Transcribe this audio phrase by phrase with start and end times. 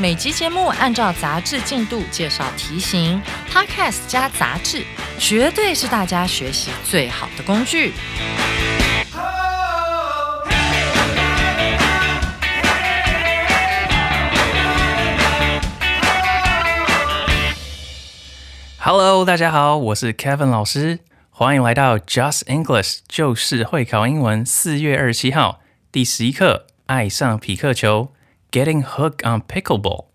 [0.00, 4.84] 每集节目按照杂志进度介绍题型，Podcast 加杂志，
[5.18, 7.92] 绝对是大家学习最好的工具。
[18.78, 21.00] Hello，大家好，我是 Kevin 老师，
[21.30, 24.44] 欢迎来到 Just English，就是会考英文。
[24.44, 25.60] 四月二十七号
[25.92, 28.12] 第十一课，爱上匹克球
[28.52, 30.06] ，Getting hooked on pickleball。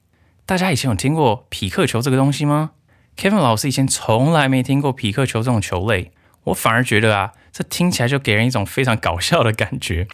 [0.46, 2.72] 大家以前有听过匹克球这个东西吗
[3.18, 6.12] ？Kevin 老师以前从来没听过匹克球这种球类，
[6.46, 10.08] 我反而觉得啊，这听起来就给人一种非常搞笑的感觉。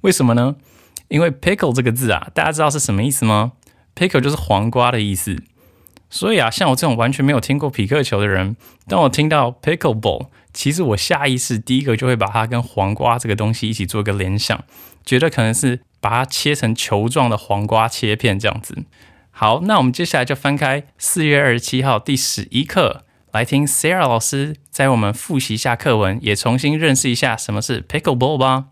[0.00, 0.56] 为什么呢？
[1.08, 3.52] 因为 pickle 这个字啊，大家知道是什么意思吗
[3.94, 5.44] ？pickle 就是黄瓜的意思。
[6.08, 8.56] 所以啊，像我这种完全没有听过匹克球的人，
[8.88, 14.64] 当我听到 pickleball，其实我下意识第一个就会把它跟黄瓜这个东西一起做一个联想，
[15.06, 18.84] 觉得可能是把它切成球状的黄瓜切片这样子。
[19.30, 28.64] 好，那我们接下来就翻开四月二十七号第十一课，来听 Sarah 老师在我们复习一下课文，也重新认识一下什么是 pickleball 吧。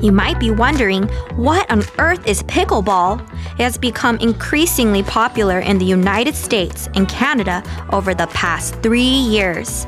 [0.00, 3.20] You might be wondering, what on earth is pickleball?
[3.58, 9.02] It has become increasingly popular in the United States and Canada over the past three
[9.02, 9.86] years.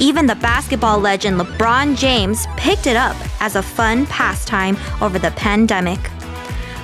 [0.00, 5.30] Even the basketball legend LeBron James picked it up as a fun pastime over the
[5.32, 6.00] pandemic.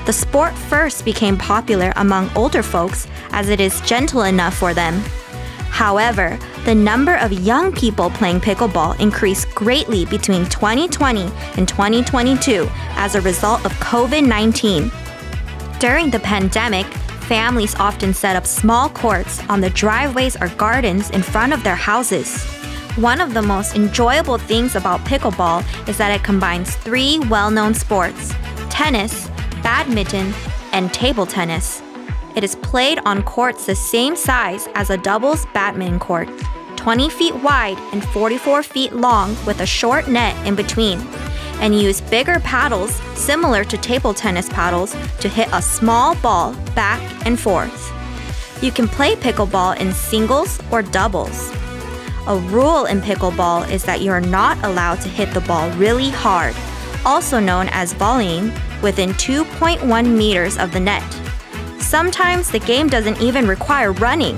[0.04, 5.03] The sport first became popular among older folks as it is gentle enough for them.
[5.71, 11.22] However, the number of young people playing pickleball increased greatly between 2020
[11.56, 14.91] and 2022 as a result of COVID 19.
[15.78, 16.87] During the pandemic,
[17.28, 21.75] families often set up small courts on the driveways or gardens in front of their
[21.75, 22.47] houses.
[22.96, 27.74] One of the most enjoyable things about pickleball is that it combines three well known
[27.74, 28.32] sports
[28.70, 29.28] tennis,
[29.62, 30.32] badminton,
[30.72, 31.82] and table tennis.
[32.36, 36.30] It is played on courts the same size as a doubles badminton court,
[36.76, 40.98] 20 feet wide and 44 feet long with a short net in between,
[41.60, 47.02] and use bigger paddles similar to table tennis paddles to hit a small ball back
[47.26, 47.92] and forth.
[48.62, 51.52] You can play pickleball in singles or doubles.
[52.28, 56.09] A rule in pickleball is that you are not allowed to hit the ball really
[56.12, 56.53] hard,
[57.03, 58.51] also known as volleying,
[58.81, 61.03] within 2.1 meters of the net.
[61.79, 64.38] Sometimes the game doesn't even require running.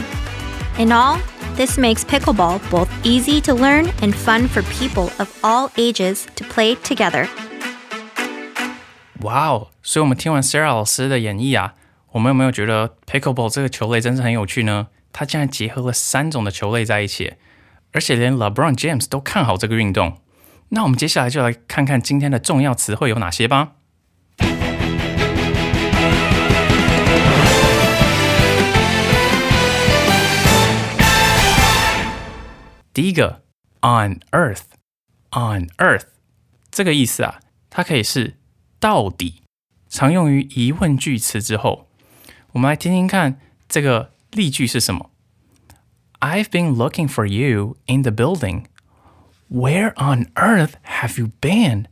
[0.77, 1.19] In all,
[1.55, 6.43] this makes pickleball both easy to learn and fun for people of all ages to
[6.45, 7.27] play together.
[9.21, 9.67] 哇哦！
[9.81, 11.75] 所以我们听完 Sarah 老师的演绎啊，
[12.11, 14.87] 我们有没有觉得 pickleball 这个球类真是很有趣呢？
[15.11, 17.33] 它竟然结合了三种的球类在一起，
[17.92, 20.20] 而且连 LeBron James 都看好这个运动。
[20.70, 23.72] 那我们接下来就来看看今天的重要词汇有哪些吧。
[32.92, 33.42] 第一个
[33.80, 36.06] ，on earth，on earth
[36.70, 38.34] 这个意思啊，它可以是
[38.80, 39.42] 到底，
[39.88, 41.88] 常用于疑问句词之后。
[42.52, 43.38] 我们来听听看
[43.68, 45.10] 这个例句是什么。
[46.20, 48.66] I've been looking for you in the building.
[49.48, 51.86] Where on earth have you been?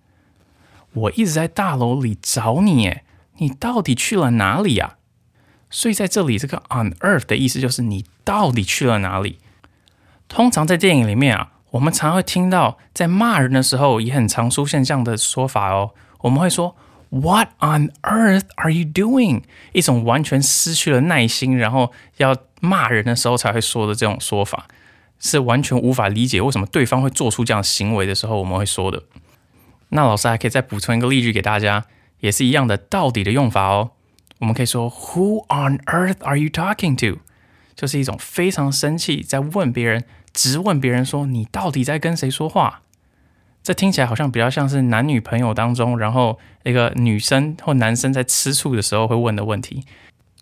[0.92, 3.04] 我一直在大楼里找你，耶，
[3.36, 4.96] 你到底去了哪里呀？
[5.70, 9.38] 所以在这里，这个 on earth 的意思就是你到底去了哪里。
[10.28, 15.92] 通常在电影里面啊，我们常会听到在骂人的时候，也很常出现这样的说法哦。
[16.22, 16.74] 我们会说
[17.20, 19.42] "What on earth are you doing？"
[19.72, 24.66] 一种完全失去了耐心，然后要骂人的时候才会说的这种说法，
[25.18, 29.02] 是完全无法理解为什么对方会做出这样行为的时候，我们会说的。
[29.90, 31.84] 那老师还可以再补充一个例句给大家，
[32.20, 33.92] 也是一样的到底的用法哦。
[34.38, 37.20] 我们可以说 "Who on earth are you talking to？"
[37.74, 42.82] 就是一种非常生气，在问别人，直问别人说：“你到底在跟谁说话？”
[43.66, 49.84] 这听起来好像比较像是男女朋友当中，然后一个女生或男生在吃醋的时候会问的问题。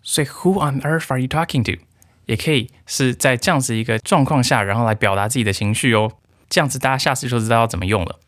[0.03, 1.81] 所以，Who on earth are you talking to？
[2.27, 6.11] 也可以是在这样子一个状况下，然后来表达自己的情绪哦。
[6.49, 8.19] 这样子大家下次就知道要怎么用了。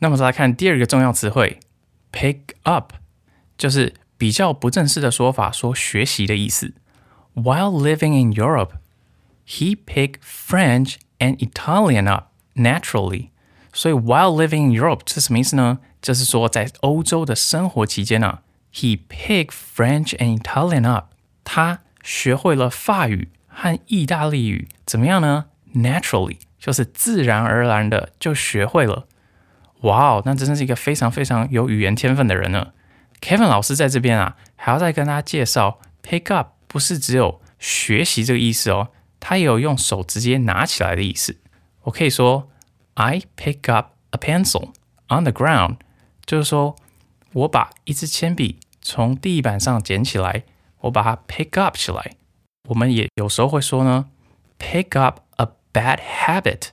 [0.00, 1.60] 那么再来看第二个重要词汇
[2.10, 2.94] ，pick up。
[3.56, 6.74] 就是比较不正式的说法，说学习的意思。
[7.36, 8.72] While living in Europe,
[9.46, 13.28] he picked French and Italian up naturally.
[13.74, 15.80] 所以 while living in Europe 是什么意思呢？
[16.00, 18.38] 就是说在欧洲的生活期间呢
[18.72, 21.08] ，he picked French and Italian up.
[21.42, 29.06] 他学会了法语和意大利语，怎么样呢？Naturally 就是自然而然的就学会了。
[29.80, 32.72] 哇哦，那真的是一个非常非常有语言天分的人呢。
[33.20, 38.88] Kevin 老师在这边啊，还要再跟大家介绍，pick up 不是只有学习这个意思哦，
[39.18, 41.36] 它也有用手直接拿起来的意思。
[41.82, 42.48] 我可以说
[42.94, 44.72] ，I pick up a pencil
[45.08, 45.76] on the ground，
[46.24, 46.76] 就是说
[47.32, 50.44] 我把一支铅笔从地板上捡起来，
[50.80, 52.16] 我把它 pick up 起来。
[52.68, 54.10] 我们也有时候会说呢
[54.58, 56.68] ，pick up a bad habit，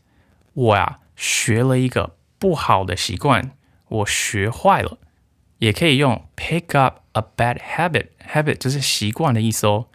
[0.54, 3.52] 我呀学了一个不好的习惯，
[3.88, 4.98] 我学坏了。
[5.58, 9.88] 也可以用 pick up a bad habit，habit 就是习惯的意思哦。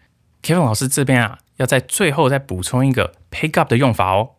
[0.43, 4.37] Kevin 老师这边啊，要在最后再补充一个 pick up 的用法哦。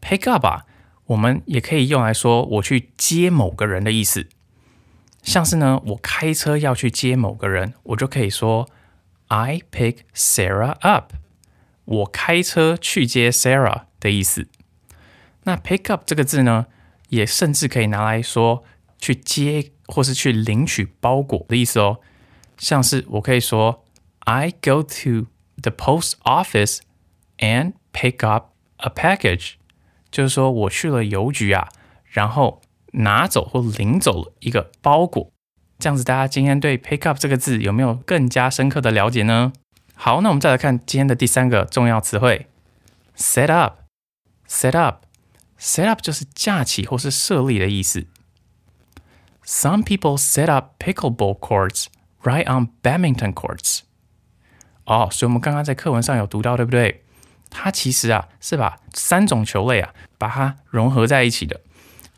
[0.00, 0.64] pick up 啊，
[1.08, 4.28] 我们也可以用来说我去接某个人的意思。
[5.22, 8.68] 像是呢，我开车要去接某个人，我就可以说
[9.26, 11.12] I pick Sarah up。
[11.84, 14.48] 我开车去接 Sarah 的意思。
[15.44, 16.66] 那 pick up 这个字呢，
[17.08, 18.64] 也甚至可以拿来说
[18.98, 22.00] 去接或是去领取包裹的意思哦。
[22.58, 23.84] 像是我可以说
[24.20, 25.26] I go to
[25.60, 26.80] the post office
[27.38, 29.54] and pick up a package，
[30.18, 31.68] 就是说我去了邮局啊，
[32.06, 32.60] 然后
[32.94, 35.30] 拿走或领走了一个包裹。
[35.78, 39.52] 这样子，大家今天对 pick up 这个字有没有更加深刻的了解呢？
[39.94, 42.48] 好，那我们再来看今天的第三个重要词汇
[43.16, 43.76] ，set up。
[44.48, 48.08] set up，set up 就是架起或是设立的意思。
[49.44, 51.86] Some people set up pickleball courts
[52.24, 53.82] right on badminton courts。
[54.84, 57.04] 哦，所以我们刚刚在课文上有读到，对不对？
[57.50, 61.60] 它其实啊是把三种球类啊把它融合在一起的。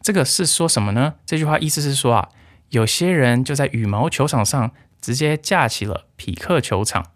[0.03, 1.15] 这个是说什么呢？
[1.27, 2.29] 这句话意思是说啊，
[2.71, 7.13] 有些人就在羽毛球场上直接架起了匹克球场。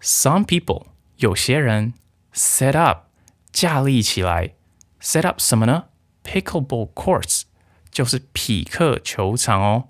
[0.00, 0.86] Some people
[1.16, 1.94] 有些人
[2.34, 3.06] set up
[3.52, 4.54] 架立起来
[5.00, 5.84] ，set up 什么呢
[6.22, 7.42] ？Pickleball courts
[7.90, 9.86] 就是匹克球场哦。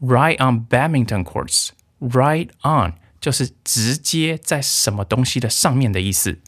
[0.00, 6.40] Right on badminton courts，right on 就是直接在什么东西的上面的意思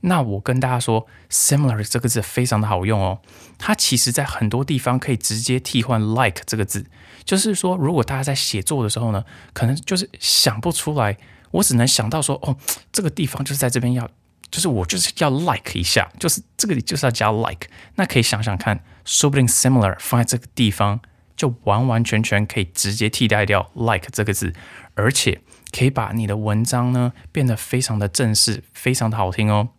[0.01, 3.19] 那我跟大家说，similar 这个字非常的好用哦。
[3.57, 6.85] 它其实在很多地方可以直接替换 like 这个字。
[7.25, 11.17] 就是说，如果大家在写作的时候呢，可能就是想不出来，
[11.51, 12.55] 我只能想到说，哦，
[12.93, 14.09] 这个地方就是在这边要，
[14.49, 17.67] 就是我就是要 like 一下，就是这个里就是要加 like。
[17.95, 21.01] 那可以想想看，说不定 similar 放在这个地方，
[21.38, 24.52] 就完完全全可以直接替代掉 like 这个字，
[24.94, 29.70] 而且可以把你的文章呢变得非常的正式，非常的好听哦。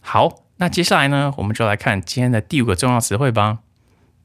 [0.00, 3.58] 好，那接下来呢，我们就来看今天的第五个重要词汇吧，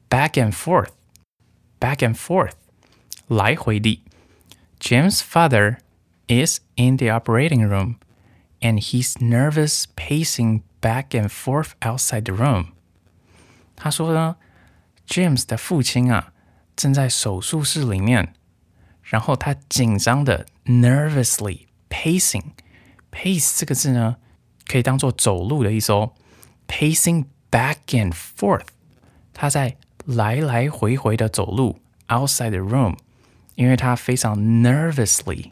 [0.08, 2.52] back and forth。back and forth，
[3.26, 4.02] 来回地。
[4.80, 5.76] Jim's father
[6.26, 7.96] is in the operating room,
[8.60, 12.68] and he's nervous pacing back and forth outside the room.
[13.76, 14.36] 他说呢
[15.07, 16.33] ，James 的父亲啊，
[16.75, 18.33] 正在手术室里面，
[19.03, 22.51] 然后他紧张的 nervously pacing。
[23.11, 24.15] pace 这个字呢，
[24.67, 26.13] 可以当做走路的意思哦。
[26.67, 28.67] pacing back and forth，
[29.33, 32.95] 他在来来回回的走路 outside the room，
[33.55, 35.51] 因为他非常 nervously，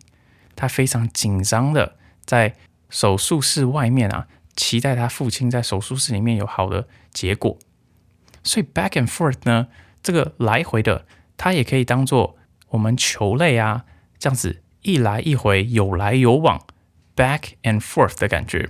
[0.55, 2.55] 他非常紧张的在
[2.89, 7.59] 手术室外面啊，期待他父亲在手术室里面有好的结果。
[8.43, 9.67] 所以 back and forth 呢，
[10.01, 11.05] 这个来回的，
[11.37, 12.37] 它也可以当做
[12.69, 13.85] 我们球类啊，
[14.17, 16.65] 这样子一来一回，有来有往
[17.15, 18.69] ，back and forth 的感觉。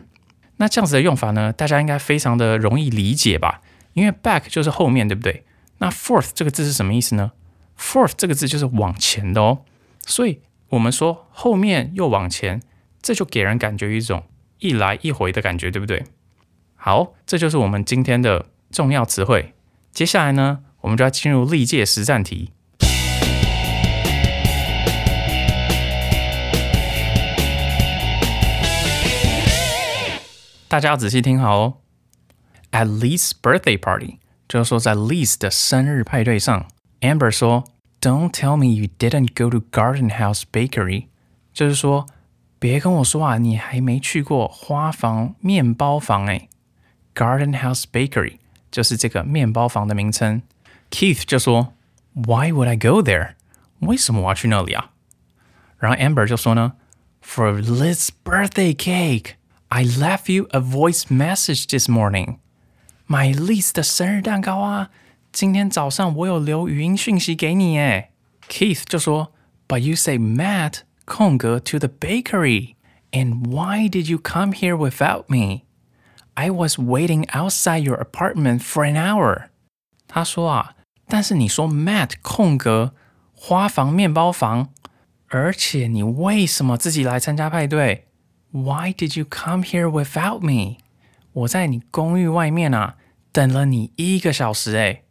[0.58, 3.62] 那这样子的用法呢，大家应该非常的容易理解吧？
[3.94, 5.44] 因为 back 就是后面，对不对？
[5.78, 7.32] 那 forth 这个字是什么意思呢
[7.78, 9.60] ？forth 这个字就是往前的哦。
[10.06, 12.62] 所以我们说后面又往前，
[13.02, 14.24] 这就给人感觉一种
[14.58, 16.04] 一来一回的感觉，对不对？
[16.76, 19.54] 好，这就是我们今天的重要词汇。
[20.00, 22.54] 接下来呢，我们就要进入历届实战题。
[30.70, 31.74] 大家要仔细听好哦。
[32.72, 36.68] At Lee's birthday party，就是说在 Lee 的生日派对上
[37.02, 37.66] ，Amber 说
[38.00, 41.08] ：“Don't tell me you didn't go to Garden House Bakery。”
[41.52, 42.06] 就是说，
[42.58, 46.48] 别跟我说啊，你还没去过花房面包房哎。
[47.14, 48.38] Garden House Bakery。
[48.71, 50.43] 就是这个面包房的名称。
[50.91, 51.73] Keith 就说：“
[52.15, 53.35] Why would I go there？
[53.81, 54.91] 为什么我要去那里啊？”
[55.79, 56.75] 然后 Amber 就说呢：“
[57.23, 59.33] For Liz's birthday cake,
[59.69, 62.37] I left you a voice message this morning。
[63.07, 64.91] 买 Liz 的生日蛋糕啊！
[65.33, 68.11] 今天早上我有留语音讯息给你耶。”
[68.49, 69.33] Keith 就说：“
[69.67, 72.75] But you say Matt 空格 to the bakery,
[73.11, 75.63] and why did you come here without me？”
[76.40, 79.50] I was waiting outside your apartment for an hour。
[80.08, 82.94] 他说啊，但是你说 Matt 空格
[83.34, 84.70] 花房面包房，
[85.28, 88.08] 而且你为什么自己来参加派对
[88.52, 90.78] ？Why did you come here without me？
[91.34, 92.96] 我在你公寓外面啊，
[93.34, 95.04] 等了你一个小时诶。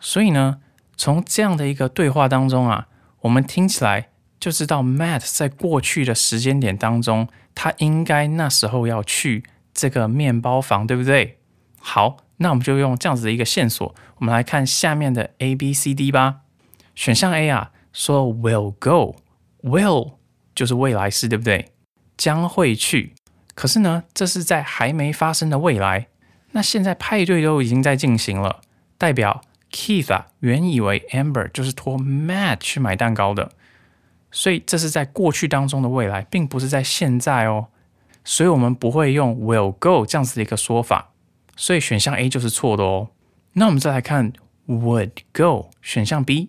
[0.00, 0.60] 所以呢，
[0.96, 2.88] 从这样的一个对话当中啊，
[3.20, 4.08] 我们听起来
[4.40, 9.44] 就知道 Matt 在过去的时间点当中，他应该那时候要去。
[9.78, 11.38] 这个面包房对不对？
[11.78, 16.40] 好，那我们就用这样子的一个线索，我们来看下面的 A、B、C、D 吧。
[16.96, 20.14] 选项 A 啊，说 will go，will
[20.52, 21.70] 就是未来式，对不对？
[22.16, 23.14] 将会去。
[23.54, 26.08] 可是呢，这是在还没发生的未来。
[26.50, 28.60] 那现在派对都已经在进行了，
[28.98, 33.52] 代表 Keith 啊，原以为 Amber 就是托 Matt 去买蛋糕的，
[34.32, 37.68] 所以这是在过去当中的未来，并不是在现在哦。
[38.30, 41.12] 所以我们不会用 will go 这样子的一个说法，
[41.56, 43.08] 所以选项 A 就是错的哦。
[43.54, 44.34] 那我们再来看
[44.66, 46.48] would go，选项 B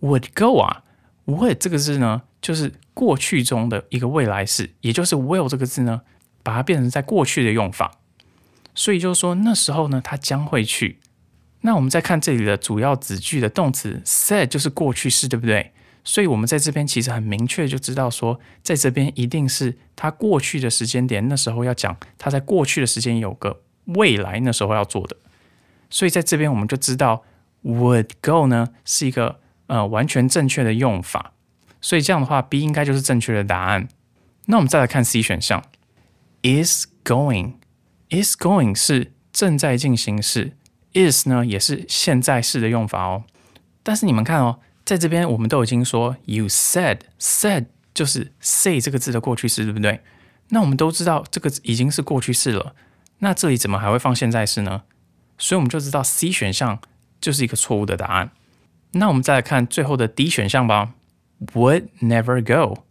[0.00, 0.82] would go 啊
[1.26, 6.00] ，would 这个字呢，就是过去中的一个未来式，也就是 will 这个字呢，
[6.42, 8.00] 把它变成在过去的用法。
[8.74, 10.98] 所以就是说那时候呢，他将会去。
[11.60, 15.72] 那我们再看这里的主要子句的动词 said 就是过去式，对不对？
[16.04, 25.16] 所以，我们在这边其实很明确就知道说，在这边一定是他过去的时间点，那时候要讲他在过去的时间有个未来，那时候要做的。
[25.90, 27.22] 所以，在这边我们就知道
[27.62, 31.34] would go 呢是一个呃完全正确的用法。
[31.80, 33.86] 所以这样的话，B 应该就是正确的答案。
[34.46, 35.62] 那我们再来看 C 选项
[36.42, 40.56] ，is going，is going 是正在进行式
[40.94, 43.22] ，is 呢也是现在式的用法哦。
[43.84, 44.58] 但是你们看哦。
[44.92, 50.02] 在这边，我们都已经说 you said said 就是 say 这个字的过去式，对不对？
[50.50, 52.74] 那我们都知道这个已经是过去式了，
[53.20, 54.82] 那这里怎么还会放现在式呢？
[55.38, 56.78] 所以我们就知道 C 选项
[57.22, 58.32] 就是一个错误的答案。
[58.90, 60.92] 那我们再来看最后的 D 选项吧
[61.54, 62.82] ，would never go。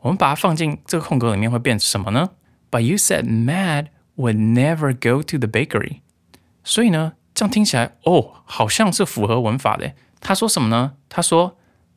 [0.00, 2.28] 我们把它放进这个空格里面会变什么呢
[2.70, 3.86] ？But you said Mad
[4.16, 6.00] would never go to the bakery。
[6.62, 9.94] 所以呢，这样听起来哦，好像是符合文法的。
[10.20, 10.94] 他说什么呢？
[11.08, 11.56] 他说：“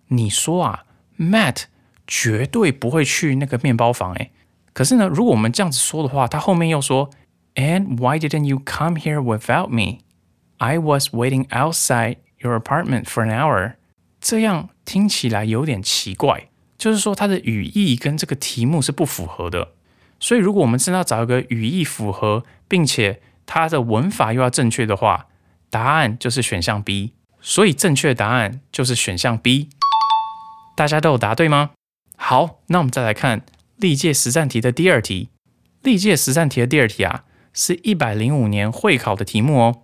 [0.09, 0.83] 你说啊
[1.17, 1.63] ，Matt
[2.05, 4.31] 绝对不会去那个面包房。”诶。
[4.73, 7.09] 可是呢，如果我们这样子说的话，他后面又说
[7.55, 9.99] ：“And why didn't you come here without me?
[10.57, 13.73] I was waiting outside your apartment for an hour。”
[14.21, 19.73] 这样听起来有点奇怪，就是说它的语义跟这个题目是不符合的。
[20.19, 25.25] 所以，如果我们真的要找一个语义符合，并且它的文法又要正确的话，
[25.71, 27.13] 答案就是选项 B。
[27.41, 29.69] 所以正确答案就是选项 B，
[30.75, 31.71] 大家都有答对吗？
[32.15, 33.43] 好，那我们再来看
[33.77, 35.29] 历届实战题的第二题。
[35.81, 39.81] 历届实战题的第二题啊，是一百零五年会考的题目哦。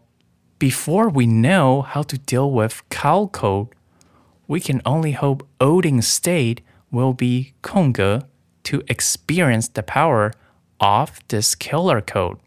[0.60, 3.70] Before we know how to deal with cow code,
[4.48, 8.30] We can only hope Oding State will be 空格
[8.64, 10.32] to experience the power
[10.78, 12.38] of this killer code。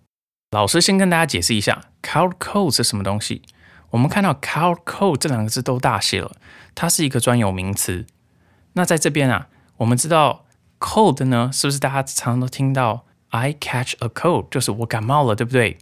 [0.50, 3.42] 老师先跟大家解释一下，killer code 是什么东西。
[3.90, 6.36] 我们看到 killer code 这两个字都大写了，
[6.74, 8.06] 它是一个专有名词。
[8.74, 10.46] 那在这边啊，我们知道
[10.78, 15.78] cold 呢，是不是大家常常都听到 I catch a cold，就是我感冒了，对不对？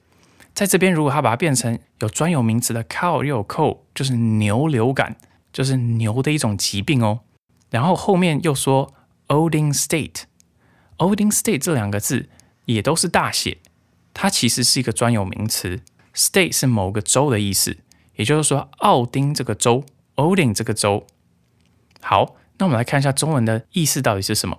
[0.54, 5.16] 在这边如果它把它变成有专有名词的 cow 又有 cold，就是牛流感，
[5.52, 7.20] 就是牛的一种疾病哦。
[7.70, 8.94] 然后后面又说
[9.28, 12.30] olding state，olding State 这两个字
[12.64, 13.58] 也都是大写，
[14.14, 15.82] 它其实是一个专有名词
[16.14, 17.76] ，State 是某个州的意思，
[18.18, 19.84] 也就是说奥丁这个州
[20.16, 21.06] ，Odin 这个州。
[22.00, 24.58] 好，那我们来看一下中文的意思到底是什么。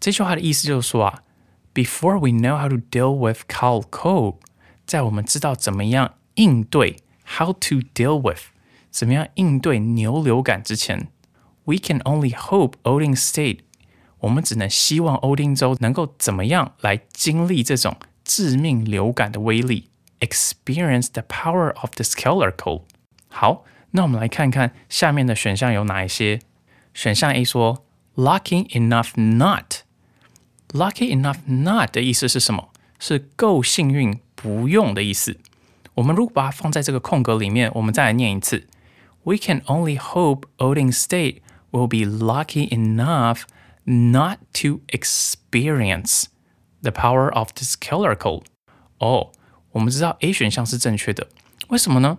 [0.00, 1.22] 这句话的意思就是说啊
[1.72, 4.38] ，Before we know how to deal with cold cold，
[4.84, 8.40] 在我们知道怎么样应对 how to deal with
[8.90, 11.06] 怎么样应对牛流感之前
[11.64, 13.60] ，we can only hope Odin State，
[14.18, 22.83] 我们只能希望欧丁州能够怎么样来经历这种致命流感的威力 ，experience the power of this killer cold。
[23.27, 26.41] 好，那我们来看看下面的选项有哪一些。
[26.93, 27.85] 选项 A 说
[28.15, 32.69] lucky enough not。Lucky enough not 的意思是什么？
[32.99, 35.39] 是够幸运不用的意思。
[35.95, 38.67] 我们如果把它放在这个空格里面，我们再来念一次：
[39.23, 43.43] We can only hope Odin State will be lucky enough
[43.85, 46.25] not to experience
[46.81, 48.43] the power of this killer cold。
[48.99, 49.31] 哦，
[49.74, 51.28] 我们知道 A 选项是正确的，
[51.68, 52.18] 为什么呢？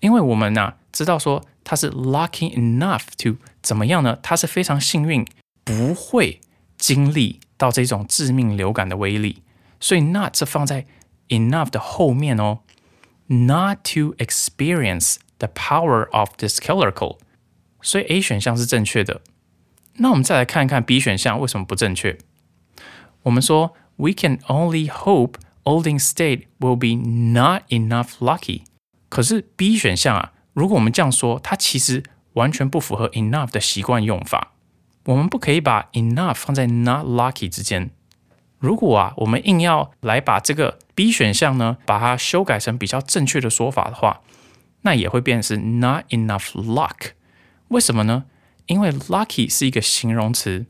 [0.00, 4.18] 因为我们呢知道说它是 lucky enough to 怎么样呢？
[4.20, 5.24] 它是非常幸运，
[5.62, 6.40] 不会
[6.76, 7.40] 经历。
[7.56, 9.44] 到这种致命流感的威力，
[9.78, 10.86] 所以 not 是放在
[11.28, 12.58] enough 的后面哦。
[13.28, 17.18] Not to experience the power of this killer cold，
[17.80, 19.20] 所以 A 选项是正确的。
[19.94, 22.18] 那我们再来看一看 B 选项为什么不正确。
[23.22, 28.62] 我们说 We can only hope Olding State will be not enough lucky。
[29.08, 32.02] 可是 B 选项啊，如果我们这样说，它其实
[32.34, 34.52] 完全不符合 enough 的习惯用法。
[35.04, 37.90] 我们不可以把 enough 放在 not lucky 之间。
[38.58, 44.22] 如果啊，我们硬要来把这个 B 选项呢，把它修改成比较正确的说法的话，
[44.82, 47.12] 那也会变成是 not enough luck。
[47.68, 48.24] 为什么呢？
[48.66, 50.64] 因为 lucky 是一个形容词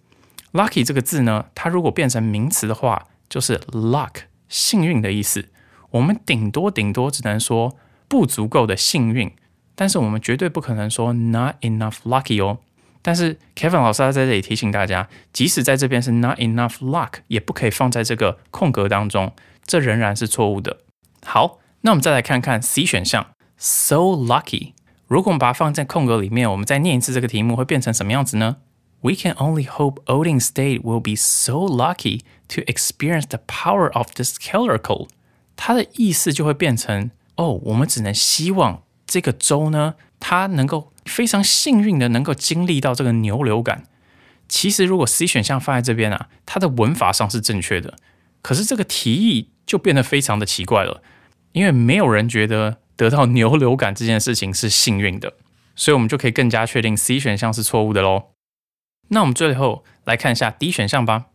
[0.52, 4.22] ，lucky 这个字呢，它如果变成名词的话，就是 luck
[4.54, 5.48] 幸运的意思。
[5.90, 9.32] 我们顶多顶多只能说不足够的幸运，
[9.74, 12.58] 但是我们绝对不可能说 not enough lucky 哦。
[13.02, 19.32] 但是 Kevin 老师他在这里提醒大家，即使在这边是 not enough luck，也不可以放在这个空格当中，
[19.66, 20.78] 这仍然是错误的。
[21.26, 24.74] 好，那我们再来看看 C 选项，so lucky。
[25.08, 28.58] 如果我们把它放在空格里面，我们再念一次这个题目会变成什么样子呢
[29.04, 34.38] ？We can only hope Odin State will be so lucky to experience the power of this
[34.38, 35.08] killer cold。
[35.54, 40.90] 它的意思就会变成，哦，我们只能希望这个州呢，它能够。
[41.04, 43.84] 非常幸运的能够经历到这个牛流感。
[44.48, 47.98] 其实，如果 C 选项放在这边啊，它的文法上是正确的，
[48.40, 51.02] 可是这个提议就变得非常的奇怪了，
[51.52, 55.34] 因为没有人觉得得到牛流感这件事情是幸运的，
[55.76, 58.33] 所以我们就可以更加确定 C 选项是错误的喽。
[59.14, 61.26] 那我们最后来看一下 D 选项吧。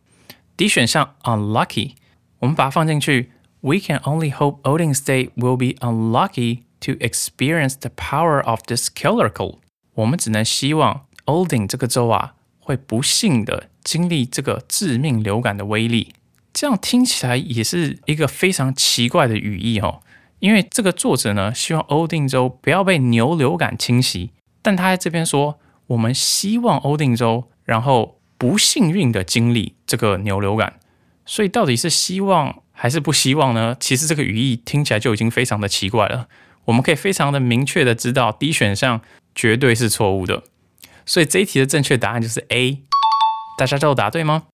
[0.56, 1.94] D 选项 unlucky，
[2.38, 6.60] 我们把它放进去，We can only hope Odin State will be unlucky。
[6.84, 9.58] To experience the power of this killer cold，
[9.92, 16.14] 我们只能希望 Odin 这个州啊会不幸的经历这个致命流感的威力。
[16.54, 20.00] 这样听起来也是一个非常奇怪的语义哦。
[20.38, 24.30] 因为这个作者呢希望 Odin 州不要被牛流感侵袭，
[24.62, 30.80] 但他在这边说我们希望 Odin 州然后不幸运的经历这个牛流感。
[31.24, 33.76] 所以到底是希望还是不希望呢？
[33.78, 36.26] 其实这个语义听起来就已经非常的奇怪了。
[36.64, 39.00] 我们可以非常的明确的知道，D 选项
[39.36, 40.42] 绝对是错误的，
[41.06, 42.82] 所以这一题的正确答案就是 A。
[43.56, 44.44] 大家都答对吗？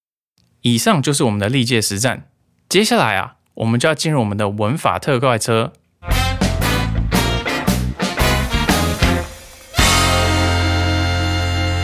[0.61, 2.29] 以上就是我们的历届实战，
[2.69, 5.73] 接下来啊，我们就要进入我们的文法特快车。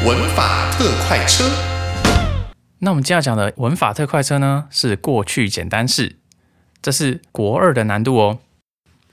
[0.04, 1.48] 文法特快车。
[2.80, 6.16] 那我们今天要讲的文法特快车呢，是过去简单式，
[6.82, 8.40] 这是国二的难度哦。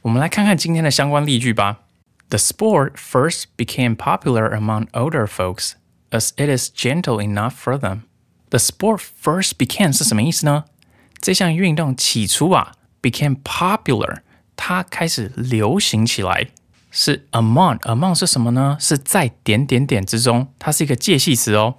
[0.01, 1.81] 我们来看看今天的相关例句吧。
[2.29, 5.73] The sport first became popular among older folks
[6.09, 8.01] as it is gentle enough for them.
[8.49, 10.65] The sport first became 是什么意思呢？
[11.21, 14.21] 这项运动起初啊，became popular，
[14.55, 16.47] 它开始流行起来。
[16.91, 18.77] 是 among，among 是什么呢？
[18.79, 21.75] 是在点点点之中，它是一个介系词哦。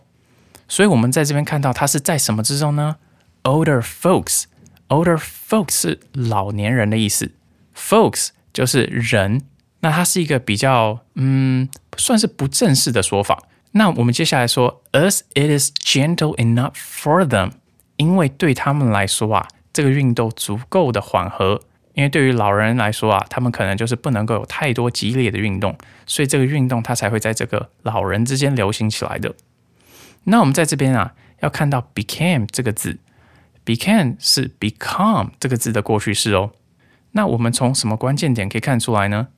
[0.69, 2.97] 所以我们在这边看到它是在什么之中呢
[3.43, 7.33] ？Older folks，older folks 是老年人的意思
[7.77, 9.43] ，folks 就是人，
[9.81, 13.43] 那它是一个比较嗯，算是不正式的说法。
[13.73, 17.53] 那我们接下来说，as it is gentle enough for them，
[17.97, 21.63] 因为对他们来说啊，这个运动足够的缓和。
[21.95, 25.77] 因为对于老人来说啊，他们可能就是不能够有太多激烈的运动，
[26.07, 29.35] 所以这个运动它才会在这个老人之间流行起来的。
[30.25, 32.99] 那我们在这边啊，要看到 became 这个字
[33.65, 36.53] ，became 是 become 这个字的过去式哦。
[37.13, 39.29] 那我们从什么关键点可以看出来呢？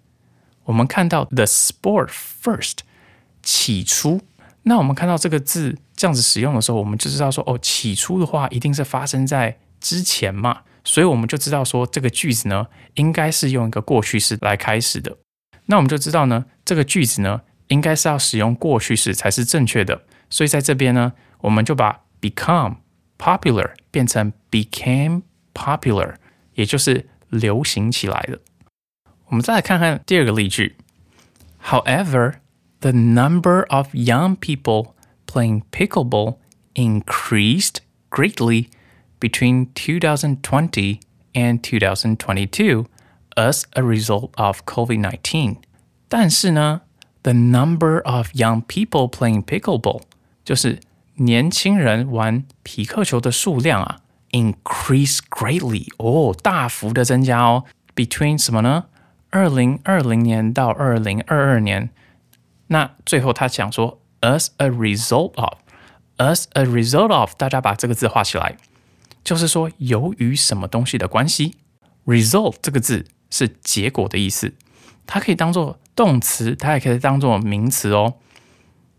[0.64, 2.78] 我们看到 the sport first
[3.42, 4.20] 起初，
[4.64, 10.60] 那我们看到这个字这样子使用的时候，我们就知道说哦，起初的话一定是发生在之前嘛。
[10.83, 15.17] 所以我们就知道说，这个句子呢，应该是用一个过去式来开始的。
[15.65, 20.03] 那我们就知道呢，这个句子呢，应该是要使用过去式才是正确的。
[20.29, 22.77] 所以在这边呢，我们就把 become
[23.17, 26.15] popular 变成 became popular，
[26.53, 28.39] 也就是流行起来的。
[29.27, 30.77] 我们再来看看第二个例句。
[31.65, 32.35] However,
[32.79, 34.93] the number of young people
[35.25, 36.37] playing pickleball
[36.75, 38.67] increased greatly
[39.21, 40.99] between 2020
[41.33, 42.85] and 2022
[43.35, 45.57] as a result of COVID-19.
[46.07, 46.81] 但是呢，
[47.23, 50.03] the number of young people playing pickleball
[50.43, 50.79] 就是
[51.15, 53.99] 年轻人玩匹克球的数量啊，
[54.31, 57.65] increase greatly 哦，大幅的增加哦。
[57.95, 58.85] Between 什么呢？
[59.29, 61.89] 二零二零年到二零二二年，
[62.67, 68.55] 那最后他讲说，as a result of，as a result of，大家把这个字画起来。
[69.24, 71.56] 就是说，由于什么东西的关系
[72.06, 74.54] ，result 这个字是结果的意思，
[75.06, 78.14] 它可以当做动词，它也可以当做名词哦。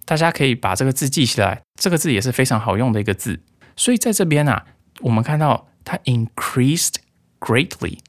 [0.06, 3.42] 大家可以把这个字记起来，这个字也是非常好用的一个字。
[3.76, 4.66] 所以在这边啊，
[5.02, 6.96] 我们看到它 increased
[7.40, 8.00] greatly，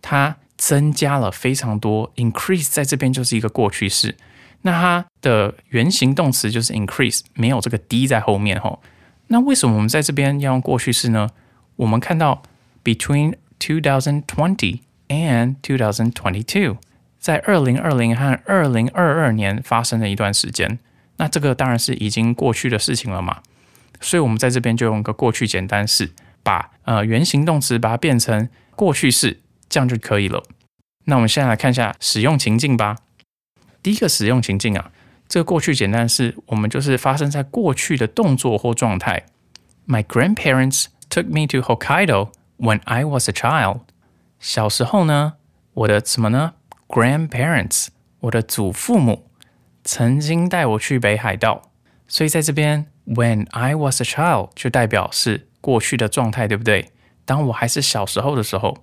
[0.00, 2.12] 它增加了非常多。
[2.16, 4.16] increase 在这边就是一个过去式，
[4.62, 8.82] 那它的原形动词就是 increase，没有这个 d 在后面吼。
[9.28, 11.30] 那为什么我们在这边要用过去式呢？
[11.76, 12.42] 我们看到
[12.84, 16.76] between 2020 and 2022，
[17.18, 20.78] 在二零二零和二零二二年发生的一段时间，
[21.16, 23.42] 那这个当然是已经过去的事情了嘛。
[24.00, 26.10] 所以，我们在这边就用一个过去简单式，
[26.42, 30.42] 把呃原形动词把它变成过去式，这样就可以了。
[31.04, 32.96] 那我们现在来看一下使用情境吧。
[33.82, 34.90] 第一个使用情境啊，
[35.28, 39.26] 这个过去简单式，我们就是发生在过去的动作或状态。
[39.86, 43.81] My grandparents took me to Hokkaido when I was a child。
[44.39, 45.33] 小时候呢，
[45.73, 46.53] 我的什么呢？
[46.87, 47.87] Grandparents，
[48.21, 49.29] 我的祖父母
[49.83, 51.71] 曾经带我去北海道。
[52.07, 56.91] 所以在这边，when I was a child 就代表是过去的状态，对不对？
[57.25, 58.77] 当我还是小时候的时候，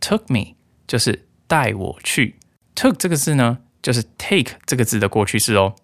[0.00, 0.54] took me
[0.86, 2.38] 就是带我去。
[2.74, 5.74] took 这个字呢，就是 take 这个字的过去式哦。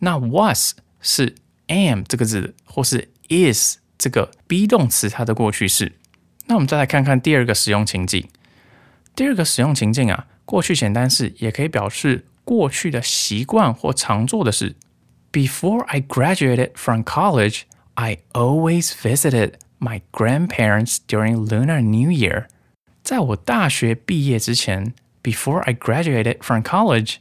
[0.00, 1.34] 那 was 是
[1.68, 3.78] am 这个字，或是 is。
[4.05, 5.93] 这个 be 动词它的过去式。
[6.45, 8.27] 那我们再来看看第二个使用情境。
[9.15, 14.75] 第二个使用情境啊，过去简单式也可以表示过去的习惯或常做的事。
[15.31, 17.61] Before I graduated from college,
[17.95, 22.45] I always visited my grandparents during Lunar New Year.
[23.01, 27.15] 在我大学毕业之前，Before I graduated from college,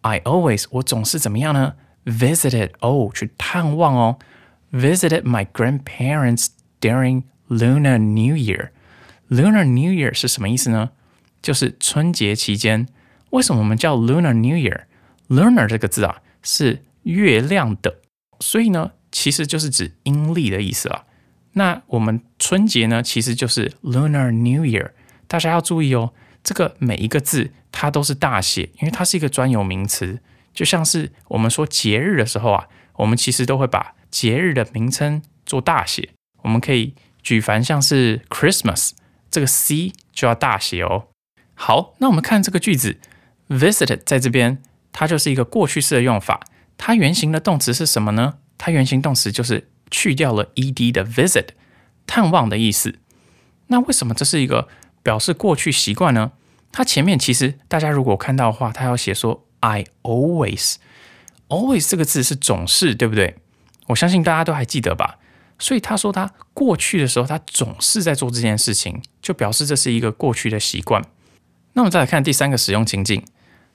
[0.00, 1.74] I always 我总是怎么样呢
[2.06, 4.18] ？Visited 哦，去探望哦。
[4.72, 6.48] Visited my grandparents
[6.80, 8.70] during Lunar New Year.
[9.28, 10.90] Lunar New Year 是什么意思呢？
[11.42, 12.86] 就是春节期间。
[13.30, 18.00] 为什么我们叫 Lunar New Year？Lunar 这个字啊是月亮的，
[18.40, 21.04] 所以呢其实就是指阴历的意思啊。
[21.52, 24.90] 那我们春节呢其实就是 Lunar New Year。
[25.26, 30.20] 大家要注意哦，这个每一个字它都是大写，因为它是一个专有名词。
[30.52, 36.10] 就像是我们说节日的时候啊，我们其实都会把节日的名称做大写，
[36.42, 38.90] 我们可以举凡像是 Christmas
[39.30, 41.08] 这个 C 就要大写哦。
[41.54, 42.98] 好，那我们看这个句子
[43.48, 46.40] ，visit 在这边它就是一个过去式的用法，
[46.76, 48.38] 它原形的动词是什么呢？
[48.56, 51.48] 它原形动词就是去掉了 ed 的 visit，
[52.06, 52.98] 探望的意思。
[53.68, 54.68] 那为什么这是一个
[55.02, 56.32] 表示过去习惯呢？
[56.72, 63.36] 它前面其实大家如果看到的话，它要写说 I always，always 这个字是总是，对不对？
[63.90, 65.18] 我相信大家都还记得吧，
[65.58, 71.04] 所以他说他过去的时候，他总是在做这件事情，就表示这是一个过去的习惯。
[71.72, 73.24] 那我们再来看第三个使用情境。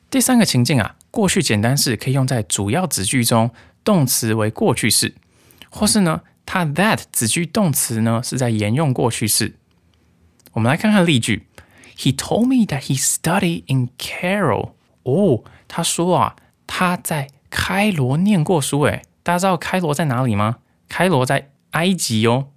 [0.09, 3.51] 第三个情境啊，过去简单式可以用在主要子句中，
[3.83, 5.15] 动词为过去式，
[5.69, 9.55] 或是呢，它 that 子句动词呢是在沿用过去式。
[10.53, 11.47] 我们来看看例句
[11.97, 14.71] ：He told me that he studied in Cairo。
[15.03, 18.81] 哦，他说啊，他在开罗念过书。
[18.81, 20.57] 诶，大家知道开罗在哪里吗？
[20.87, 22.49] 开罗在埃及哦。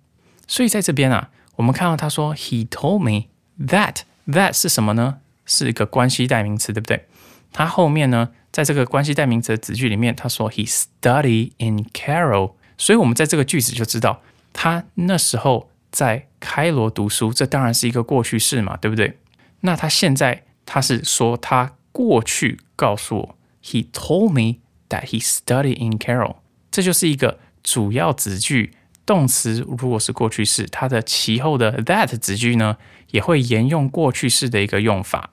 [0.46, 3.28] 所以在这边啊，我们看到他说 He told me
[3.58, 5.20] that that 是什么呢？
[5.46, 7.06] 是一个关系代名词，对不对？
[7.54, 14.20] 他后面呢，在这个关系代名词的子句里面，他说 He studied in Cairo，所以我们在这个句子就知道
[14.52, 19.16] 他那时候在开罗读书，这当然是一个过去式嘛，对不对？
[19.60, 24.58] 那他现在他是说他过去告诉我，He told me
[24.90, 26.36] that he studied in Cairo，
[26.70, 28.72] 这就是一个主要子句
[29.06, 32.76] 动词，如果是过去式，它的其后的 that 子句呢，
[33.10, 35.30] 也会沿用过去式的一个用法。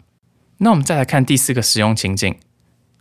[0.60, 2.38] 那我们再来看第四个使用情境，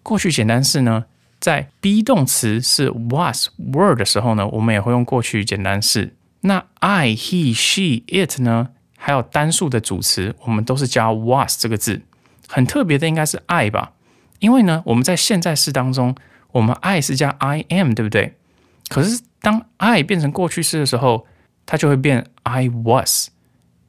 [0.02, 1.04] 过去简单式呢，
[1.38, 6.16] 在 be 动词是 was were 的时候呢，我们也会用过去简单式。
[6.40, 12.02] 那 I he she it 呢，还有单数的主词，我们都是加 was 这个字。
[12.48, 13.92] 很特别的应该是 I 吧，
[14.40, 16.14] 因为呢，我们在现在式当中，
[16.54, 18.34] 我们 I 是加 I am，对不对？
[18.88, 21.26] 可是当 I 变成过去式的时候，
[21.66, 23.28] 它就会变 I was，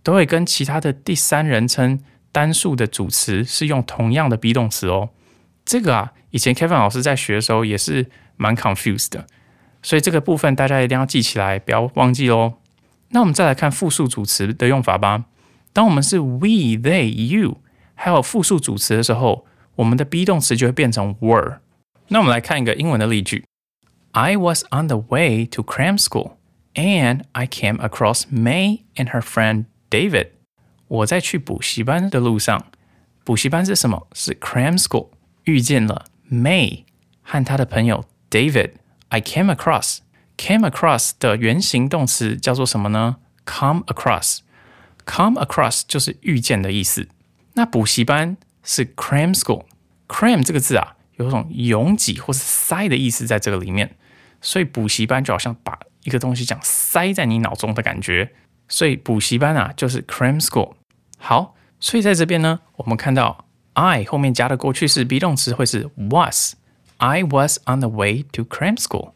[0.04, 2.02] 都会跟其他的第三人称。
[2.36, 5.12] 单数的主词是用同样的 be 动词哦，
[5.64, 9.26] 这个啊，以前 Kevin 老师在学的时候也是蛮 confused 的，
[9.82, 12.56] 所以这个部分大家一定要记起来，不要忘记哦。
[13.12, 15.24] 那我们再来看复数主词的用法吧。
[15.72, 17.62] 当我们是 we、they、you，
[17.94, 19.46] 还有复数主词的时候，
[19.78, 21.60] 我们的 be 动词就会变成 were。
[22.09, 23.45] 那我们来看一个英文的例句：
[24.13, 26.33] I was on the way to cram school
[26.75, 30.29] and I came across May and her friend David。
[30.89, 32.67] 我在去补习班的路上，
[33.25, 34.09] 补习班是什么？
[34.13, 35.09] 是 cram school。
[35.45, 36.85] 遇见了 May
[37.23, 39.99] 和他的朋友 David。I came across
[40.37, 43.17] came across 的原形动词叫做什么呢？
[43.45, 44.39] come across
[45.07, 47.09] come across 就是遇见的意思。
[47.55, 53.96] 那补习班是 cram school。cram 这个字啊， 有种拥挤或是塞的意思在这个里面，
[54.42, 58.34] 所以补习班就好像把一个东西讲塞在你脑中的感觉。
[58.68, 60.74] 所以补习班啊，就是 cram school。
[61.18, 66.56] 好，所以在这边呢，我们看到 I 后面加的过去式 be 动词会是 was。
[66.98, 69.12] I was on the way to cram school。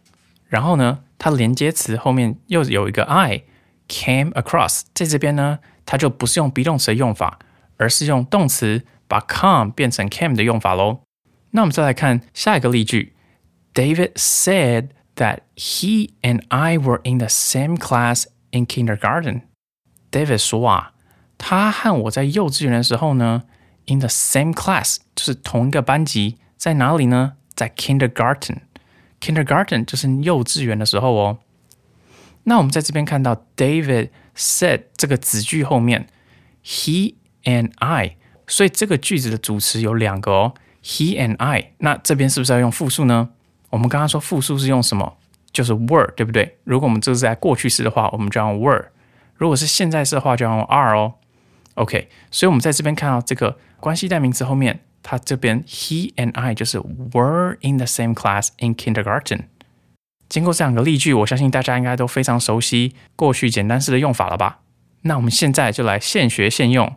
[0.47, 3.43] 然后呢，它连接词后面又有一个 I
[3.87, 4.81] came across。
[4.93, 7.39] 在这边呢，它就不是用 be 动词的用法，
[7.77, 10.99] 而是用动词把 come 变成 came 的用法喽。
[11.50, 13.14] 那我们再来看下一个例句：
[13.72, 19.42] David said that he and I were in the same class in kindergarten.
[20.10, 20.92] David 说啊，
[21.38, 23.44] 他和我在幼稚园的时候呢，
[23.86, 27.34] in the same class 就是同一个班级，在哪里呢？
[27.54, 31.38] 在 kindergarten。kindergarten 就是幼稚园的时候哦。
[32.44, 36.08] 那我们在这边看到 David said 这个子句后面，
[36.64, 41.71] he and I，所以这个句子的主词有两个哦 ，he and I。
[41.79, 43.29] 那这边是不是要用复数呢？
[43.69, 45.17] 我们刚刚说复数是用什么？
[45.51, 46.57] 就是 were，对不对？
[46.63, 48.85] 如果我们这是在过去式的话，我们就用 were；
[49.35, 51.15] 如果是现在式的话，就用 are 哦。
[51.75, 59.45] OK，所以我们在这边看到这个关系代名词后面，它这边 he and I 就是 were in the same class in kindergarten。
[60.27, 64.59] 经过这两个例句，我相信大家应该都非常熟悉过去简单式的用法了吧？
[65.01, 66.95] 那我们现在就来现学现用。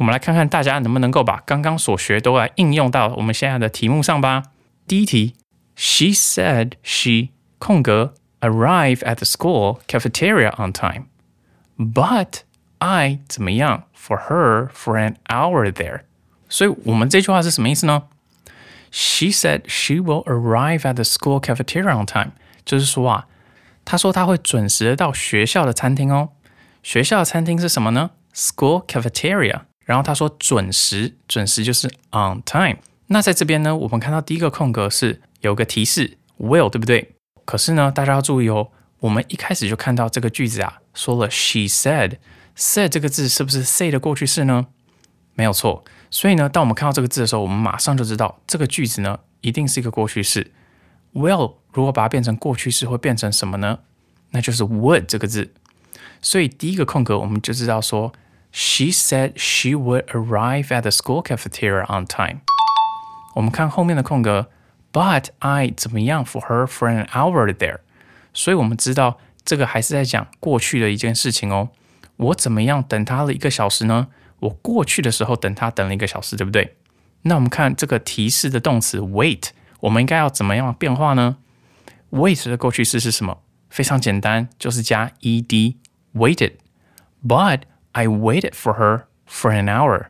[0.00, 4.42] 我们来看看大家能不能够把刚刚所学都来应用到我们现在的题目上吧。
[4.86, 5.34] 第一题，
[5.74, 11.06] She said she 空格 arrive at the school cafeteria on time,
[11.78, 12.40] but
[12.78, 16.02] I 怎么样 for her for an hour there。
[16.48, 18.04] 所以我们这句话是什么意思呢？
[18.92, 22.32] She said she will arrive at the school cafeteria on time，
[22.64, 23.26] 就是说啊，
[23.84, 26.30] 她说她会准时的到学校的餐厅哦。
[26.82, 28.10] 学校的餐厅是什么呢？
[28.34, 29.62] School cafeteria。
[29.91, 32.77] 然后他说准时，准时就是 on time。
[33.07, 37.15] 那在这边呢，我们看到第一个空格是有个提示 will，对不对？
[37.43, 38.69] 可是呢，大家要注意哦，
[39.01, 44.67] 我们一开始就看到这个句子啊，说了 she said，said 这个字是不是 say 的过去式呢？
[45.35, 45.83] 没有错。
[46.09, 50.53] 所以呢，当我们看到这个字的时候，我们马上就知道这个句子呢一定是一个过去式。
[51.13, 53.79] will 如果把它变成过去式，会变成什么呢？
[54.29, 55.51] 那就是 would 这个字。
[56.21, 58.13] 所以第一个空格我们就知道说。
[58.51, 62.41] She said she would arrive at the school cafeteria on time.
[63.35, 64.49] 我们看后面的空格
[64.91, 67.79] ，But I 怎么样 for her for an hour there？
[68.33, 71.69] 所以我们知道这个还是在讲过去的一件事情哦。
[72.17, 74.07] 我怎么样等他了一个小时呢？
[74.39, 76.75] 我过去的时候等他等了一个小时，对不对？
[77.21, 79.49] 那我们看这个提示的动词 wait，
[79.81, 81.37] 我们应该要怎么样变化呢
[82.11, 83.39] ？wait 的过去式是什么？
[83.69, 85.75] 非常简单，就是加 ed
[86.13, 86.53] waited。
[87.25, 87.61] But
[87.92, 90.06] I waited for her for an hour。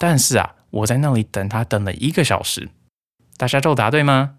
[0.00, 2.68] 但是啊，我在那里等她等了一个小时。
[3.36, 4.34] 大家都答对吗？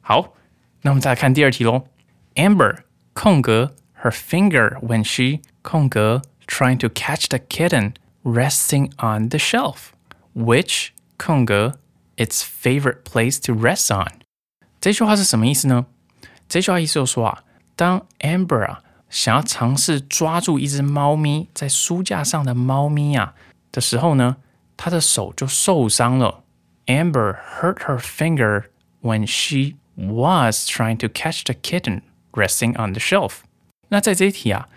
[0.00, 0.34] 好，
[0.82, 1.86] 那我们再来看第二题喽。
[2.34, 2.78] Amber
[3.12, 9.90] 空格 her finger when she 空格 trying to catch the kitten resting on the shelf,
[10.34, 11.78] which 空格
[12.16, 14.20] its favorite place to rest on。
[14.80, 15.86] 这句话是什么意思呢？
[16.48, 17.44] 这句话意思就是说啊，
[17.76, 18.82] 当 Amber 啊
[19.15, 23.33] 想要尝试抓住一只猫咪在书架上的猫咪啊
[23.71, 24.35] 的时候呢，
[24.75, 26.43] 她的手就受伤了。
[26.87, 28.65] Amber hurt her finger
[29.01, 32.01] when she was trying to catch the kitten
[32.33, 33.37] resting on the shelf。
[33.87, 34.67] 那在这一题啊，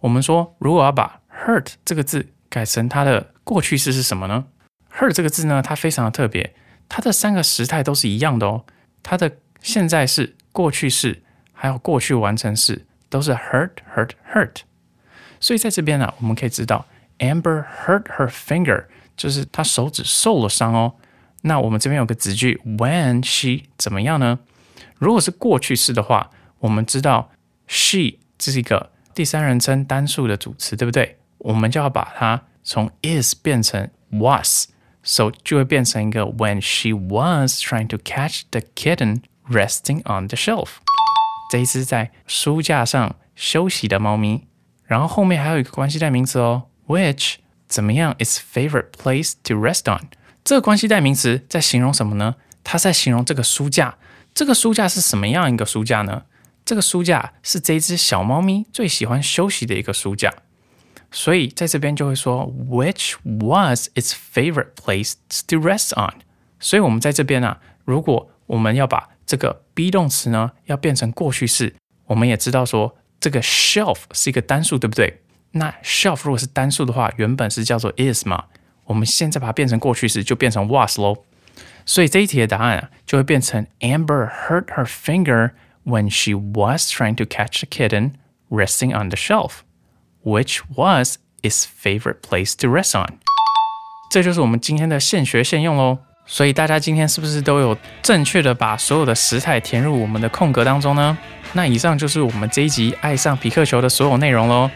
[0.00, 4.46] 我们说如果要把 hurt 这个字改成它的过去式是什么呢
[4.98, 6.54] ？hurt 这个字呢，它非常的特别，
[6.88, 8.64] 它的三个时态都是一样的哦。
[9.02, 14.57] 它的现在式、过去式还有过去完成式都是 hurt hurt hurt。
[15.39, 16.85] 所以在这边呢，我们可以知道
[17.19, 18.85] Amber hurt her finger，
[19.15, 20.95] 就是她手指受了伤哦。
[21.41, 24.39] 那我们这边有个子句 when she 怎么样呢？
[24.97, 27.29] 如果是过去式的话，我们知道
[27.67, 31.17] she 这是一个第三人称单数的主词，对不对？
[31.37, 40.35] 我们就要把它从 is 变成 was，so 就会变成一个 when she was trying to catch the kitten resting on the
[40.35, 40.77] shelf。
[41.52, 44.46] 这一只在书架上休息的猫咪。
[44.86, 47.34] 然后后面还有一个关系代名词哦，which
[47.68, 50.08] 怎么样？its favorite place to rest on。
[50.42, 52.36] 这个关系代名词在形容什么呢？
[52.64, 53.98] 它在形容这个书架。
[54.32, 56.22] 这个书架是什么样一个书架呢？
[56.64, 60.32] 这个书架是这只小猫咪最喜欢休息的一个书架。
[61.10, 65.12] 所以在这边就会说，which was its favorite place
[65.48, 66.22] to rest on。
[66.58, 71.74] 所以我们在这边啊，如果我们要把这个 be 动词呢要变成过去式，
[72.06, 75.22] 我们也知道说这个 shelf 是一个单数，对不对？
[75.52, 78.44] 那 shelf 如果是单数的话，原本是叫做 is 嘛。
[78.86, 81.24] 我们现在把它变成过去式，就变成 was 喽。
[81.86, 85.50] 所以这一题的答案啊，就会变成 Amber hurt her finger
[85.84, 88.12] when she was trying to catch a kitten
[88.50, 89.60] resting on the shelf,
[90.24, 93.18] which was its favorite place to rest on。
[94.10, 95.98] 这就是我们今天的现学现用喽。
[96.26, 101.16] 所以大家今天是不是都有正确的把所有的食材填入我们的空格当中呢？
[101.52, 104.70] 那以上就是我们这一集爱上皮克球的所有内容喽。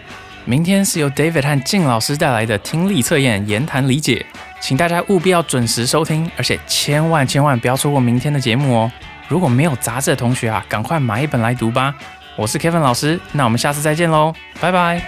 [0.45, 4.25] 明天是由 David 和静老师带来的听力测验言谈理解，
[4.61, 8.93] 请大家务必要准时收听，而且千万千万不要错过明天的节目哦！
[9.27, 11.93] 如果没有杂志的同学啊，赶快买一本来读吧。
[12.37, 15.03] 我是 Kevin 老师，那我们下次再见喽，拜拜。